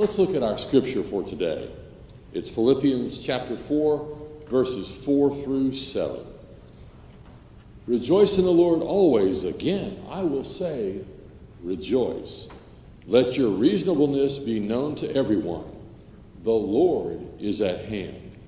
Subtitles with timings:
[0.00, 1.68] Let's look at our scripture for today.
[2.32, 6.20] It's Philippians chapter 4, verses 4 through 7.
[7.86, 9.44] Rejoice in the Lord always.
[9.44, 11.04] Again, I will say,
[11.62, 12.48] rejoice.
[13.06, 15.70] Let your reasonableness be known to everyone.
[16.44, 18.38] The Lord is at hand.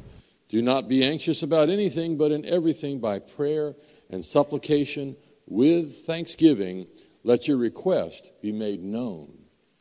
[0.49, 3.75] Do not be anxious about anything, but in everything by prayer
[4.09, 5.17] and supplication
[5.47, 6.87] with thanksgiving,
[7.25, 9.35] let your request be made known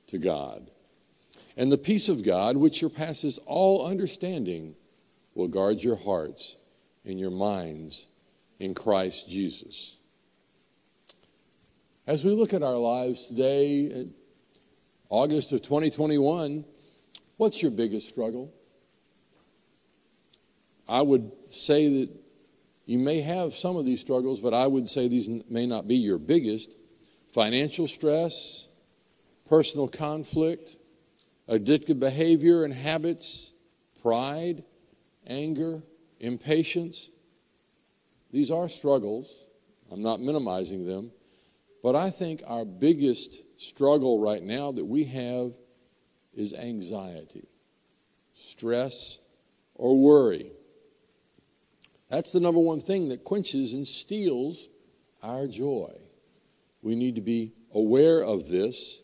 [0.07, 0.69] to God.
[1.57, 4.75] And the peace of God, which surpasses all understanding,
[5.35, 6.55] will guard your hearts
[7.05, 8.07] and your minds
[8.59, 9.97] in Christ Jesus.
[12.07, 14.07] As we look at our lives today,
[15.09, 16.65] August of 2021,
[17.37, 18.53] what's your biggest struggle?
[20.87, 22.09] I would say that
[22.85, 25.95] you may have some of these struggles, but I would say these may not be
[25.95, 26.75] your biggest.
[27.33, 28.67] Financial stress,
[29.47, 30.75] personal conflict,
[31.51, 33.51] addictive behavior and habits,
[34.01, 34.63] pride,
[35.27, 35.83] anger,
[36.19, 37.09] impatience.
[38.31, 39.47] These are struggles.
[39.91, 41.11] I'm not minimizing them.
[41.83, 45.51] But I think our biggest struggle right now that we have
[46.33, 47.47] is anxiety,
[48.33, 49.19] stress,
[49.75, 50.51] or worry.
[52.09, 54.69] That's the number one thing that quenches and steals
[55.21, 55.91] our joy.
[56.81, 59.00] We need to be aware of this.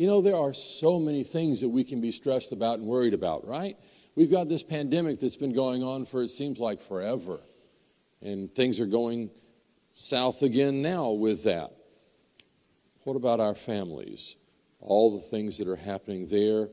[0.00, 3.12] You know, there are so many things that we can be stressed about and worried
[3.12, 3.76] about, right?
[4.14, 7.38] We've got this pandemic that's been going on for, it seems like, forever.
[8.22, 9.28] And things are going
[9.92, 11.72] south again now with that.
[13.04, 14.36] What about our families?
[14.80, 16.70] All the things that are happening there,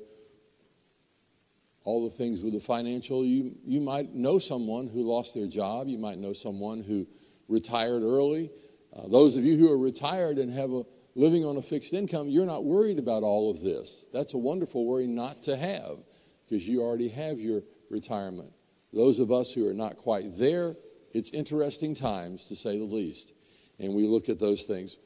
[1.84, 3.26] all the things with the financial.
[3.26, 7.06] You, you might know someone who lost their job, you might know someone who
[7.50, 8.52] retired early.
[8.96, 10.86] Uh, those of you who are retired and have a
[11.18, 14.06] living on a fixed income, you're not worried about all of this.
[14.14, 15.98] That's a wonderful worry not to have
[16.46, 18.54] because you already have your retirement.
[18.94, 20.76] Those of us who are not quite there,
[21.14, 23.34] it's interesting times to say the least.
[23.80, 24.98] And we look at those things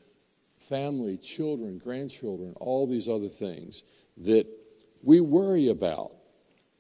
[0.59, 3.83] family, children, grandchildren, all these other things
[4.17, 4.45] that
[5.01, 6.11] we worry about.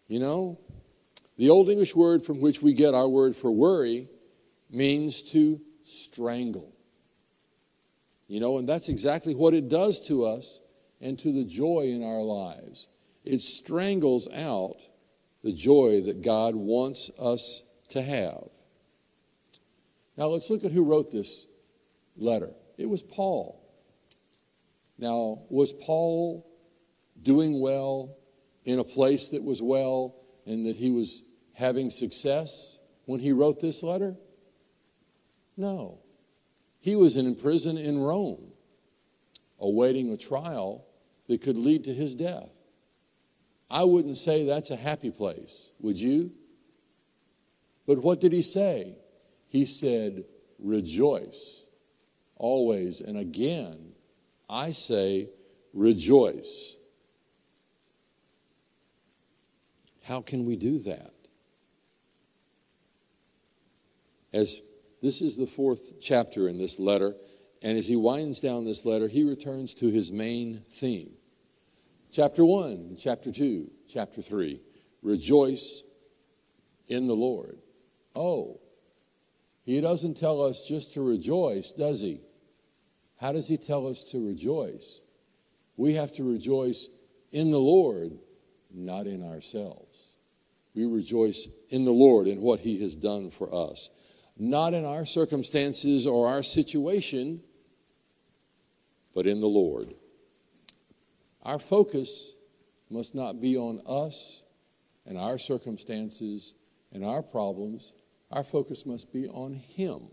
[0.07, 0.59] You know,
[1.37, 4.09] the Old English word from which we get our word for worry
[4.69, 6.70] means to strangle.
[8.31, 10.61] You know, and that's exactly what it does to us
[11.01, 12.87] and to the joy in our lives
[13.25, 14.77] it strangles out
[15.43, 18.47] the joy that God wants us to have.
[20.15, 21.45] Now let's look at who wrote this
[22.15, 22.51] letter.
[22.77, 23.61] It was Paul.
[24.97, 26.49] Now, was Paul
[27.21, 28.15] doing well
[28.63, 30.15] in a place that was well
[30.45, 31.21] and that he was
[31.53, 34.15] having success when he wrote this letter?
[35.57, 35.99] No.
[36.81, 38.51] He was in prison in Rome,
[39.59, 40.85] awaiting a trial
[41.27, 42.49] that could lead to his death.
[43.69, 46.31] I wouldn't say that's a happy place, would you?
[47.87, 48.95] But what did he say?
[49.47, 50.25] He said,
[50.59, 51.63] Rejoice
[52.35, 52.99] always.
[52.99, 53.93] And again,
[54.49, 55.29] I say,
[55.73, 56.75] Rejoice.
[60.03, 61.13] How can we do that?
[64.33, 64.59] As
[65.01, 67.15] this is the fourth chapter in this letter,
[67.61, 71.11] and as he winds down this letter, he returns to his main theme.
[72.11, 74.59] Chapter 1, chapter 2, chapter 3.
[75.01, 75.83] Rejoice
[76.87, 77.57] in the Lord.
[78.15, 78.59] Oh,
[79.63, 82.21] he doesn't tell us just to rejoice, does he?
[83.19, 84.99] How does he tell us to rejoice?
[85.77, 86.89] We have to rejoice
[87.31, 88.17] in the Lord,
[88.73, 90.15] not in ourselves.
[90.73, 93.89] We rejoice in the Lord and what he has done for us,
[94.41, 97.41] not in our circumstances or our situation,
[99.13, 99.93] but in the Lord.
[101.43, 102.33] Our focus
[102.89, 104.41] must not be on us
[105.05, 106.55] and our circumstances
[106.91, 107.93] and our problems.
[108.31, 110.07] Our focus must be on Him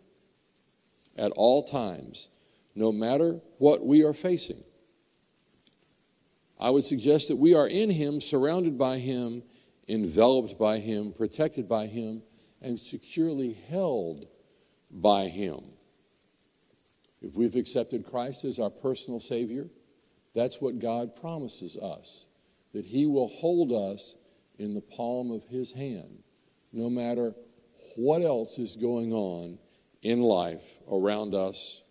[1.17, 2.29] at all times,
[2.75, 4.63] no matter what we are facing.
[6.61, 9.43] I would suggest that we are in Him, surrounded by Him,
[9.89, 12.23] enveloped by Him, protected by Him,
[12.61, 14.27] and securely held
[14.91, 15.61] by Him.
[17.21, 19.69] If we've accepted Christ as our personal Savior,
[20.35, 22.27] that's what God promises us
[22.73, 24.15] that He will hold us
[24.59, 26.23] in the palm of His hand,
[26.73, 27.35] no matter
[27.97, 29.59] what else is going on
[30.03, 31.83] in life around us.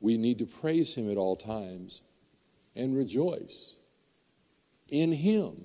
[0.00, 2.02] We need to praise Him at all times
[2.74, 3.74] and rejoice
[4.88, 5.64] in Him,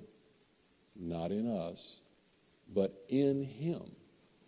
[0.96, 2.01] not in us,
[2.74, 3.84] but in Him.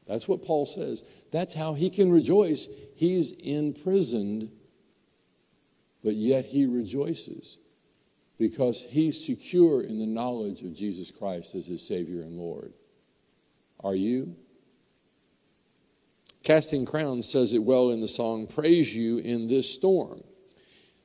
[0.07, 1.03] That's what Paul says.
[1.31, 2.67] That's how he can rejoice.
[2.95, 4.51] He's imprisoned
[6.03, 7.57] but yet he rejoices
[8.37, 12.73] because he's secure in the knowledge of Jesus Christ as his Savior and Lord.
[13.83, 14.35] Are you?
[16.43, 20.19] Casting Crowns says it well in the song, Praise You in This Storm.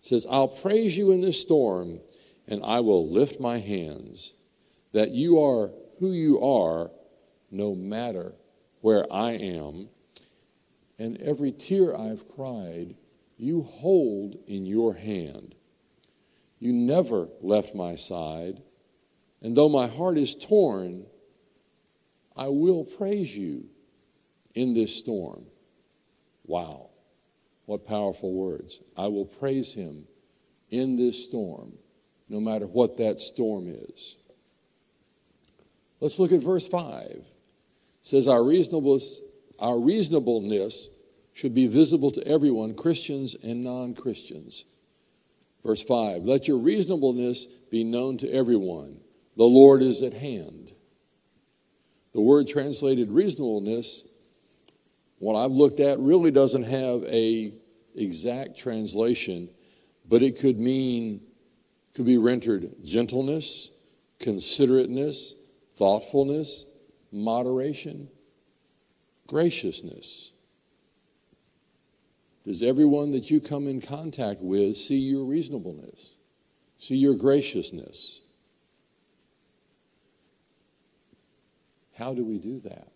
[0.01, 2.01] It says, I'll praise you in this storm,
[2.49, 4.35] and I will lift my hands,
[4.93, 6.91] that you are who you are,
[7.51, 8.35] no matter
[8.81, 9.89] where I am.
[10.99, 12.97] And every tear I've cried,
[13.37, 15.55] you hold in your hand.
[16.59, 18.61] You never left my side,
[19.41, 21.07] and though my heart is torn,
[22.37, 23.67] I will praise you
[24.55, 25.45] in this storm.
[26.45, 26.91] Wow,
[27.67, 28.81] what powerful words.
[28.97, 30.09] I will praise him
[30.71, 31.75] in this storm,
[32.29, 34.17] no matter what that storm is.
[36.01, 37.25] Let's look at verse 5.
[38.03, 39.21] Says, Our reasonableness,
[39.59, 40.89] our reasonableness
[41.33, 44.65] should be visible to everyone, Christians and non Christians.
[45.65, 49.01] Verse 5 Let your reasonableness be known to everyone.
[49.37, 50.73] The Lord is at hand.
[52.13, 54.05] The word translated reasonableness,
[55.19, 57.53] what I've looked at, really doesn't have a
[57.95, 59.51] exact translation,
[60.09, 61.21] but it could mean,
[61.95, 63.71] could be rendered gentleness,
[64.19, 65.35] considerateness,
[65.77, 66.67] thoughtfulness,
[67.13, 68.09] moderation,
[69.27, 70.33] graciousness.
[72.45, 76.17] Does everyone that you come in contact with see your reasonableness,
[76.79, 78.21] see your graciousness?
[81.97, 82.89] How do we do that?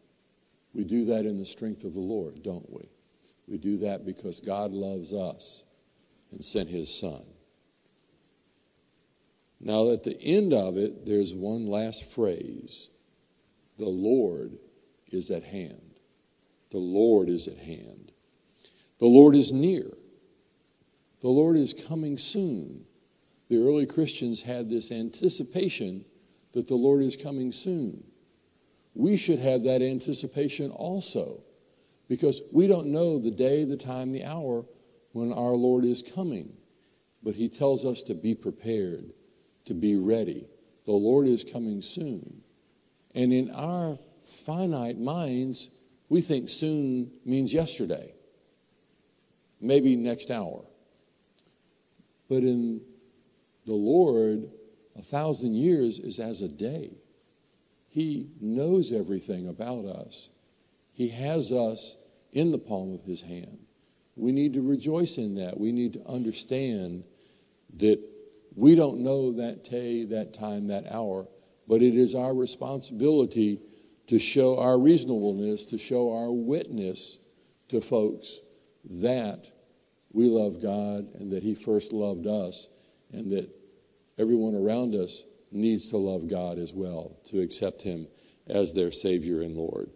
[0.75, 2.89] We do that in the strength of the Lord, don't we?
[3.49, 5.65] We do that because God loves us
[6.31, 7.23] and sent his Son.
[9.61, 12.89] Now, at the end of it, there's one last phrase
[13.83, 14.59] The Lord
[15.11, 15.99] is at hand.
[16.71, 18.13] The Lord is at hand.
[19.01, 19.91] The Lord is near.
[21.21, 22.85] The Lord is coming soon.
[23.49, 26.05] The early Christians had this anticipation
[26.53, 28.05] that the Lord is coming soon.
[28.95, 31.43] We should have that anticipation also
[32.09, 34.65] because we don't know the day, the time, the hour
[35.11, 36.53] when our Lord is coming.
[37.21, 39.13] But He tells us to be prepared,
[39.65, 40.47] to be ready.
[40.87, 42.43] The Lord is coming soon.
[43.15, 45.69] And in our finite minds,
[46.09, 48.15] we think soon means yesterday
[49.63, 50.65] maybe next hour.
[52.29, 52.83] But in
[53.65, 54.51] the Lord,
[54.97, 56.91] a thousand years is as a day.
[57.89, 60.29] He knows everything about us,
[60.93, 61.97] He has us
[62.33, 63.59] in the palm of His hand.
[64.17, 65.59] We need to rejoice in that.
[65.59, 67.05] We need to understand
[67.79, 67.99] that
[68.55, 71.27] we don't know that day, that time, that hour,
[71.67, 73.61] but it is our responsibility
[74.09, 77.19] to show our reasonableness, to show our witness
[77.69, 78.41] to folks
[78.85, 79.51] that
[80.13, 82.69] we love God and that He first loved us,
[83.13, 83.49] and that
[84.19, 88.07] everyone around us needs to love God as well, to accept Him
[88.47, 89.91] as their Savior and Lord.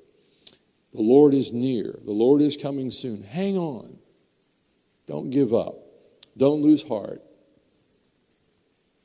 [0.92, 3.22] The Lord is near, the Lord is coming soon.
[3.22, 3.98] Hang on.
[5.06, 5.74] Don't give up,
[6.36, 7.22] don't lose heart.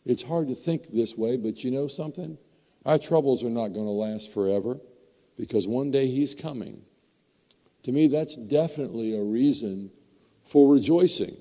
[0.05, 2.37] It's hard to think this way, but you know something?
[2.85, 4.79] Our troubles are not going to last forever
[5.37, 6.81] because one day He's coming.
[7.83, 9.91] To me, that's definitely a reason
[10.45, 11.35] for rejoicing.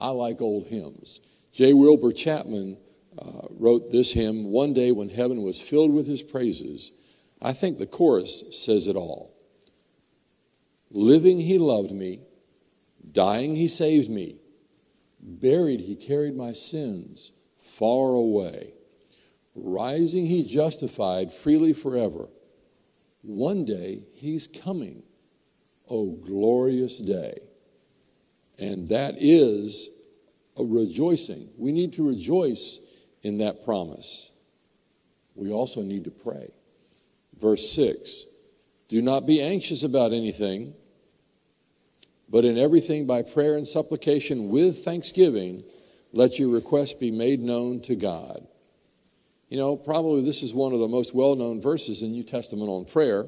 [0.00, 1.20] I like old hymns.
[1.52, 1.72] J.
[1.72, 2.78] Wilbur Chapman
[3.18, 6.90] uh, wrote this hymn, One Day When Heaven Was Filled with His Praises.
[7.40, 9.32] I think the chorus says it all.
[10.90, 12.20] Living, He loved me.
[13.12, 14.38] Dying, He saved me.
[15.20, 18.72] Buried, He carried my sins far away.
[19.54, 22.28] Rising, He justified freely forever.
[23.22, 25.02] One day, He's coming
[25.88, 27.38] Oh, glorious day.
[28.58, 29.90] And that is
[30.56, 31.50] a rejoicing.
[31.58, 32.78] We need to rejoice
[33.22, 34.30] in that promise.
[35.34, 36.50] We also need to pray.
[37.38, 38.24] Verse 6
[38.88, 40.72] Do not be anxious about anything,
[42.28, 45.62] but in everything by prayer and supplication with thanksgiving,
[46.12, 48.46] let your requests be made known to God.
[49.52, 52.70] You know, probably this is one of the most well known verses in New Testament
[52.70, 53.26] on prayer.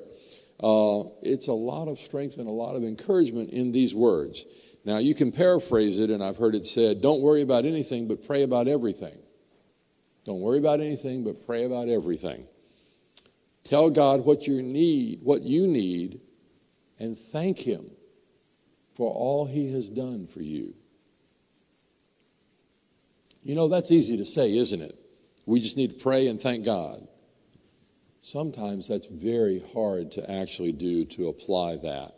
[0.58, 4.46] Uh, it's a lot of strength and a lot of encouragement in these words.
[4.86, 8.26] Now, you can paraphrase it, and I've heard it said, don't worry about anything, but
[8.26, 9.18] pray about everything.
[10.24, 12.46] Don't worry about anything, but pray about everything.
[13.64, 16.22] Tell God what you need, what you need,
[16.98, 17.90] and thank Him
[18.94, 20.72] for all He has done for you.
[23.42, 25.03] You know, that's easy to say, isn't it?
[25.46, 27.06] We just need to pray and thank God.
[28.20, 32.14] Sometimes that's very hard to actually do to apply that.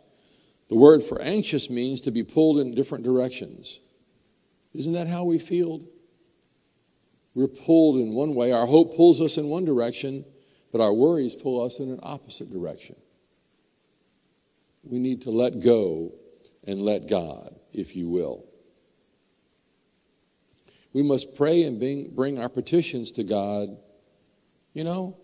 [0.69, 3.79] The word for anxious means to be pulled in different directions.
[4.73, 5.81] Isn't that how we feel?
[7.35, 8.51] We're pulled in one way.
[8.51, 10.25] Our hope pulls us in one direction,
[10.71, 12.95] but our worries pull us in an opposite direction.
[14.83, 16.13] We need to let go
[16.65, 18.46] and let God, if you will.
[20.97, 21.79] We must pray and
[22.15, 23.77] bring, our petitions to God.
[24.73, 25.15] You know,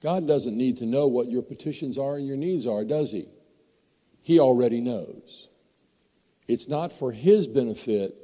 [0.00, 3.26] God doesn't need to know what your petitions are and your needs are, does He?
[4.22, 5.48] He already knows.
[6.46, 8.14] It's not for His benefit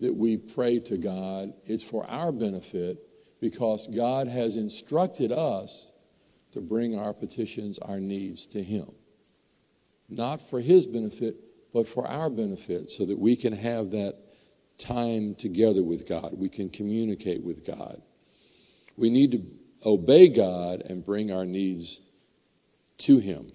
[0.00, 2.98] that we pray to God, it's for our benefit
[3.40, 5.90] because God has instructed us
[6.52, 8.90] to bring our petitions, our needs to Him.
[10.10, 11.36] Not for His benefit,
[11.72, 14.18] but for our benefit, so that we can have that
[14.80, 16.32] time together with God.
[16.32, 18.00] We can communicate with God.
[18.96, 19.42] We need to
[19.84, 22.00] obey God and bring our needs
[22.98, 23.52] to Him.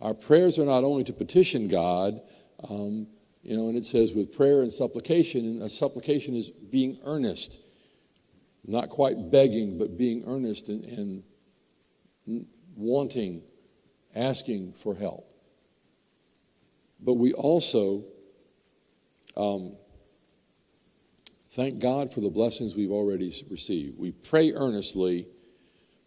[0.00, 2.20] Our prayers are not only to petition God,
[2.68, 3.06] um,
[3.42, 7.60] you know, and it says with prayer and supplication, and a supplication is being earnest,
[8.66, 11.22] not quite begging, but being earnest and,
[12.26, 13.42] and wanting,
[14.14, 15.26] asking for help.
[17.00, 18.04] But we also
[19.36, 19.76] um,
[21.50, 23.98] thank God for the blessings we've already received.
[23.98, 25.26] We pray earnestly,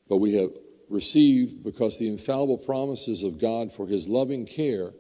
[0.09, 0.51] but we have
[0.89, 4.91] received because the infallible promises of God for his loving care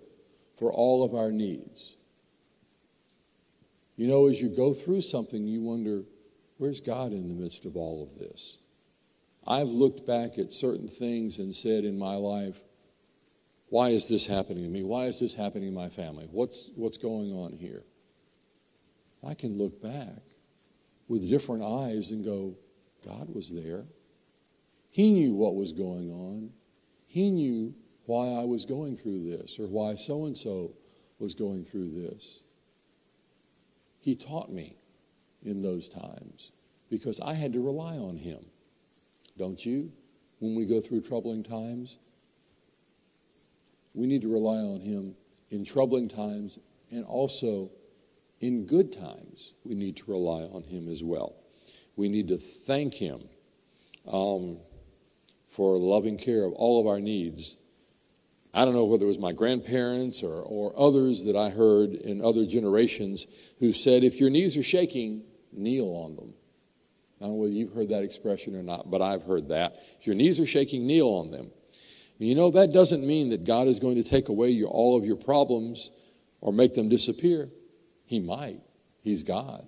[0.57, 1.95] for all of our needs.
[3.95, 6.03] You know, as you go through something, you wonder,
[6.57, 8.57] where's God in the midst of all of this?
[9.47, 12.59] I've looked back at certain things and said in my life,
[13.69, 14.83] why is this happening to me?
[14.83, 16.27] Why is this happening to my family?
[16.31, 17.83] What's, what's going on here?
[19.25, 20.21] I can look back
[21.07, 22.55] with different eyes and go,
[23.05, 23.85] God was there.
[24.89, 26.51] He knew what was going on.
[27.07, 27.73] He knew
[28.05, 30.73] why I was going through this or why so and so
[31.19, 32.41] was going through this.
[33.99, 34.77] He taught me
[35.43, 36.51] in those times
[36.89, 38.39] because I had to rely on Him.
[39.37, 39.91] Don't you?
[40.39, 41.97] When we go through troubling times,
[43.93, 45.15] we need to rely on Him
[45.49, 46.59] in troubling times
[46.91, 47.69] and also
[48.39, 49.53] in good times.
[49.63, 51.35] We need to rely on Him as well.
[51.95, 53.21] We need to thank Him
[54.07, 54.59] um,
[55.47, 57.57] for loving care of all of our needs.
[58.53, 62.23] I don't know whether it was my grandparents or, or others that I heard in
[62.23, 63.27] other generations
[63.59, 66.33] who said, if your knees are shaking, kneel on them.
[67.19, 69.75] I don't know whether you've heard that expression or not, but I've heard that.
[69.99, 71.51] If your knees are shaking, kneel on them.
[72.19, 75.05] You know, that doesn't mean that God is going to take away your, all of
[75.05, 75.91] your problems
[76.41, 77.49] or make them disappear.
[78.07, 78.61] He might.
[79.03, 79.67] He's God.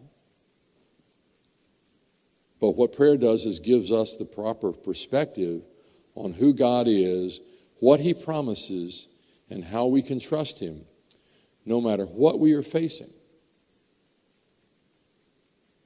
[2.60, 5.62] But what prayer does is gives us the proper perspective
[6.16, 7.42] on who God is,
[7.80, 9.08] what He promises,
[9.50, 10.86] and how we can trust Him
[11.66, 13.12] no matter what we are facing.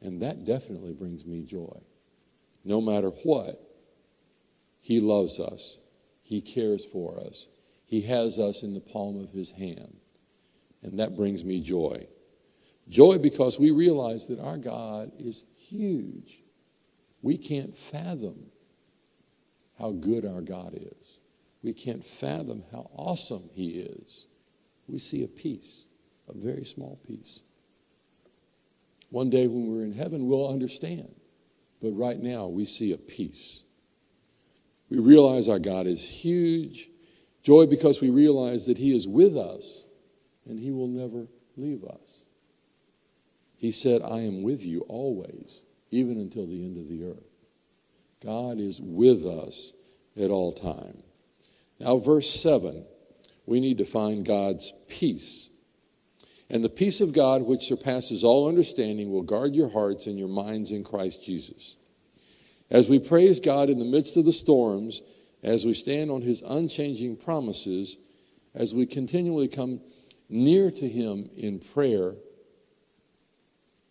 [0.02, 1.82] And that definitely brings me joy.
[2.64, 3.62] No matter what,
[4.82, 5.78] He loves us.
[6.22, 7.48] He cares for us.
[7.86, 9.98] He has us in the palm of His hand.
[10.82, 12.08] And that brings me joy.
[12.90, 16.42] Joy because we realize that our God is huge.
[17.22, 18.48] We can't fathom
[19.80, 21.18] how good our God is.
[21.63, 24.25] We can't fathom how awesome He is.
[24.88, 25.86] We see a piece,
[26.28, 27.42] a very small piece.
[29.10, 31.13] One day when we're in heaven, we'll understand.
[31.82, 33.63] But right now, we see a piece.
[34.90, 36.90] We realize our God is huge.
[37.44, 39.86] Joy because we realize that He is with us
[40.48, 42.23] and He will never leave us.
[43.63, 47.46] He said, I am with you always, even until the end of the earth.
[48.22, 49.72] God is with us
[50.22, 51.01] at all time.
[51.79, 52.86] Now, verse 7,
[53.46, 55.50] we need to find God's peace.
[56.50, 60.27] And the peace of God, which surpasses all understanding, will guard your hearts and your
[60.27, 61.77] minds in Christ Jesus.
[62.70, 65.01] As we praise God in the midst of the storms,
[65.41, 67.96] as we stand on his unchanging promises,
[68.53, 69.79] as we continually come
[70.27, 72.15] near to him in prayer,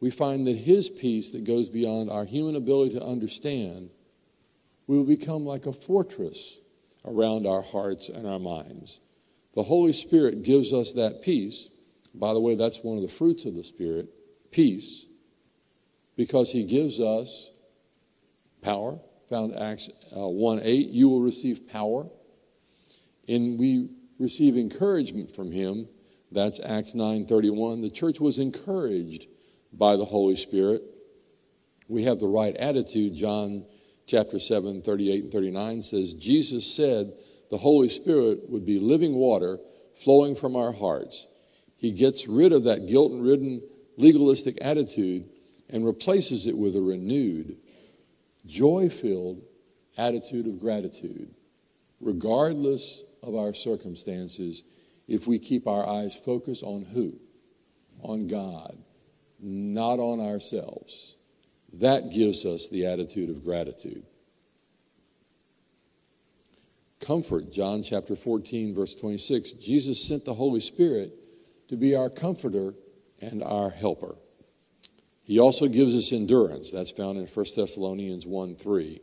[0.03, 3.89] we find that his peace that goes beyond our human ability to understand
[4.89, 6.59] will become like a fortress
[7.05, 9.01] around our hearts and our minds.
[9.55, 11.69] The Holy Spirit gives us that peace.
[12.13, 14.09] By the way, that's one of the fruits of the Spirit
[14.51, 15.07] peace,
[16.17, 17.51] because he gives us
[18.61, 18.99] power.
[19.29, 22.09] Found Acts uh, 1 8, you will receive power.
[23.29, 25.87] And we receive encouragement from him.
[26.33, 27.83] That's Acts 9 31.
[27.83, 29.29] The church was encouraged
[29.73, 30.83] by the Holy Spirit.
[31.89, 33.15] We have the right attitude.
[33.15, 33.65] John
[34.07, 37.13] chapter 7, 38 and 39 says, Jesus said
[37.51, 39.59] the Holy Spirit would be living water
[40.03, 41.27] flowing from our hearts.
[41.77, 43.63] He gets rid of that guilt ridden
[43.97, 45.29] legalistic attitude
[45.69, 47.57] and replaces it with a renewed,
[48.47, 49.43] joy filled
[49.97, 51.35] attitude of gratitude,
[52.01, 54.63] regardless of our circumstances,
[55.09, 57.15] if we keep our eyes focused on who?
[58.03, 58.77] On God,
[59.43, 61.17] not on ourselves.
[61.75, 64.05] That gives us the attitude of gratitude.
[67.01, 69.53] Comfort, John chapter 14, verse 26.
[69.55, 71.13] Jesus sent the Holy Spirit
[71.69, 72.75] to be our comforter
[73.21, 74.15] and our helper.
[75.25, 76.71] He also gives us endurance.
[76.71, 79.01] That's found in 1 Thessalonians 1 3.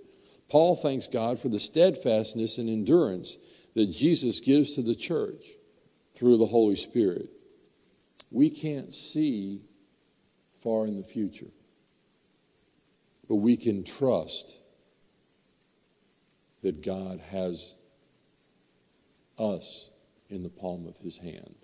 [0.50, 3.38] Paul thanks God for the steadfastness and endurance
[3.76, 5.46] that Jesus gives to the church
[6.16, 7.30] through the Holy Spirit.
[8.32, 9.62] We can't see
[10.62, 11.52] far in the future,
[13.28, 14.60] but we can trust
[16.62, 17.76] that God has
[19.38, 19.90] us
[20.30, 21.56] in the palm of his hand.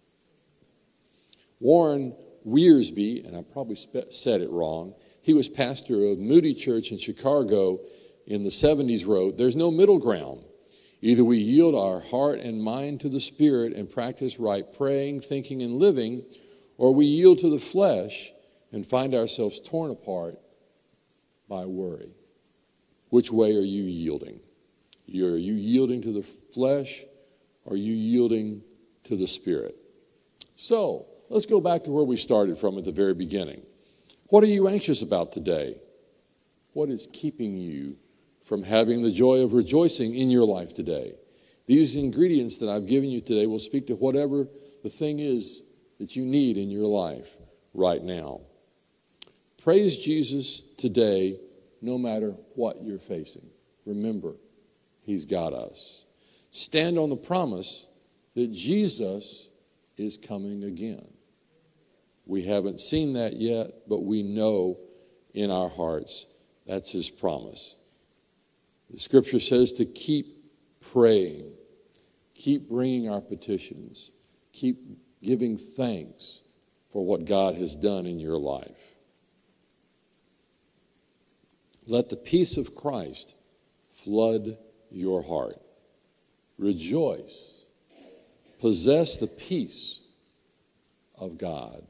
[1.59, 2.15] Warren
[2.47, 3.77] Wiersbe, and I probably
[4.09, 7.79] said it wrong, he was pastor of Moody Church in Chicago
[8.27, 10.45] in the 70s, wrote, There's no middle ground.
[11.01, 15.61] Either we yield our heart and mind to the Spirit and practice right praying, thinking,
[15.61, 16.23] and living,
[16.77, 18.31] or we yield to the flesh
[18.71, 20.35] and find ourselves torn apart
[21.47, 22.11] by worry.
[23.09, 24.39] Which way are you yielding?
[25.07, 27.03] Are you yielding to the flesh
[27.69, 28.61] are you yielding
[29.05, 29.75] to the Spirit?
[30.55, 33.63] So, let's go back to where we started from at the very beginning.
[34.27, 35.77] What are you anxious about today?
[36.73, 37.97] What is keeping you
[38.43, 41.13] from having the joy of rejoicing in your life today?
[41.67, 44.47] These ingredients that I've given you today will speak to whatever
[44.83, 45.63] the thing is
[45.99, 47.29] that you need in your life
[47.73, 48.41] right now.
[49.65, 51.39] Praise Jesus today,
[51.81, 53.49] no matter what you're facing.
[53.87, 54.33] Remember,
[55.01, 56.05] He's got us
[56.51, 57.87] stand on the promise
[58.35, 59.49] that Jesus
[59.97, 61.07] is coming again.
[62.27, 64.77] We haven't seen that yet, but we know
[65.33, 66.27] in our hearts
[66.67, 67.75] that's his promise.
[68.91, 70.27] The scripture says to keep
[70.93, 71.51] praying,
[72.35, 74.11] keep bringing our petitions,
[74.53, 74.77] keep
[75.23, 76.41] giving thanks
[76.93, 78.94] for what God has done in your life.
[81.87, 83.35] Let the peace of Christ
[84.03, 84.57] flood
[84.89, 85.59] your heart.
[86.57, 87.63] Rejoice.
[88.59, 90.01] Possess the peace
[91.17, 91.83] of God.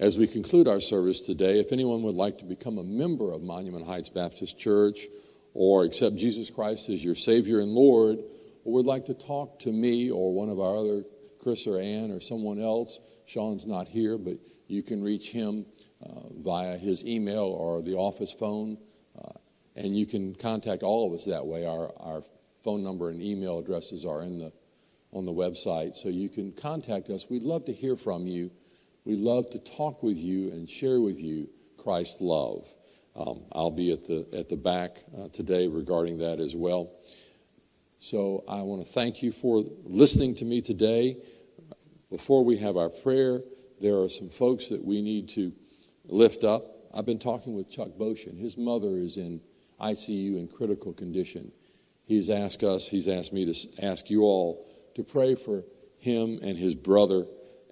[0.00, 3.42] As we conclude our service today, if anyone would like to become a member of
[3.42, 5.00] Monument Heights Baptist Church
[5.54, 8.20] or accept Jesus Christ as your Savior and Lord,
[8.64, 11.02] or would like to talk to me or one of our other,
[11.48, 14.34] Chris or Ann or someone else, Sean's not here, but
[14.66, 15.64] you can reach him
[16.04, 18.76] uh, via his email or the office phone.
[19.18, 19.32] Uh,
[19.74, 21.64] and you can contact all of us that way.
[21.64, 22.22] Our, our
[22.62, 24.52] phone number and email addresses are in the,
[25.10, 25.94] on the website.
[25.94, 27.30] So you can contact us.
[27.30, 28.50] We'd love to hear from you.
[29.06, 32.68] We'd love to talk with you and share with you Christ's love.
[33.16, 36.92] Um, I'll be at the, at the back uh, today regarding that as well.
[38.00, 41.16] So I want to thank you for listening to me today.
[42.10, 43.42] Before we have our prayer,
[43.80, 45.52] there are some folks that we need to
[46.06, 46.64] lift up.
[46.94, 48.38] I've been talking with Chuck Boshin.
[48.38, 49.40] His mother is in
[49.80, 51.52] ICU in critical condition.
[52.06, 55.64] He's asked us, he's asked me to ask you all to pray for
[55.98, 57.26] him and his brother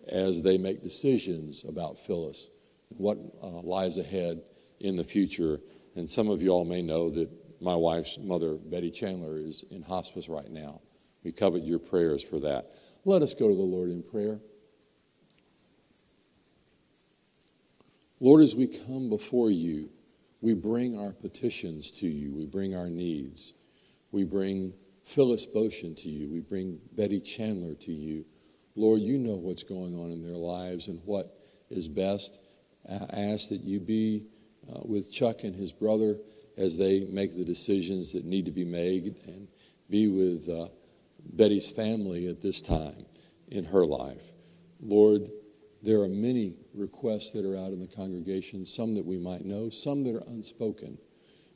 [0.06, 2.50] as they make decisions about Phyllis
[2.90, 4.42] and what uh, lies ahead
[4.80, 5.60] in the future.
[5.94, 7.30] And some of you all may know that
[7.62, 10.82] my wife's mother, Betty Chandler, is in hospice right now.
[11.24, 12.66] We covet your prayers for that.
[13.06, 14.40] Let us go to the Lord in prayer.
[18.18, 19.90] Lord, as we come before you,
[20.40, 22.34] we bring our petitions to you.
[22.34, 23.54] We bring our needs.
[24.10, 24.72] We bring
[25.04, 26.28] Phyllis Boshin to you.
[26.28, 28.24] We bring Betty Chandler to you.
[28.74, 31.38] Lord, you know what's going on in their lives and what
[31.70, 32.40] is best.
[32.90, 34.24] I ask that you be
[34.68, 36.16] uh, with Chuck and his brother
[36.58, 39.46] as they make the decisions that need to be made and
[39.88, 40.66] be with uh,
[41.32, 43.06] Betty's family at this time
[43.48, 44.22] in her life.
[44.80, 45.30] Lord,
[45.82, 49.68] there are many requests that are out in the congregation, some that we might know,
[49.70, 50.98] some that are unspoken.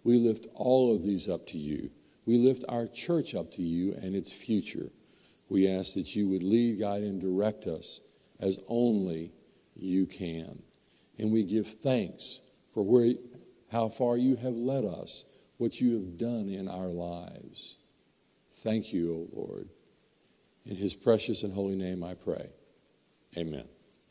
[0.04, 1.90] We lift all of these up to you.
[2.26, 4.90] We lift our church up to you and its future.
[5.48, 8.00] We ask that you would lead, guide, and direct us
[8.38, 9.32] as only
[9.74, 10.62] you can.
[11.18, 12.40] And we give thanks
[12.72, 13.14] for where,
[13.70, 15.24] how far you have led us,
[15.58, 17.76] what you have done in our lives.
[18.62, 19.68] Thank you, O Lord.
[20.66, 22.50] In his precious and holy name I pray.
[23.36, 23.66] Amen.